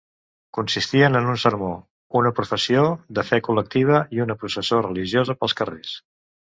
[0.57, 1.69] Consistien en un sermó,
[2.21, 2.87] una professió
[3.19, 5.99] de fe col·lectiva i una processó religiosa pels carrers.